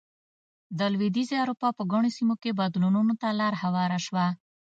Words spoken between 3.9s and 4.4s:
شوه.